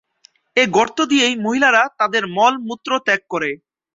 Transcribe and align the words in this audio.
এই 0.57 0.67
গর্ত 0.69 0.97
দিয়েই 1.11 1.35
মহিলারা 1.37 1.83
তাদের 1.99 2.23
মল-মূত্র 2.35 2.91
ত্যাগ 3.05 3.21
করে। 3.31 3.49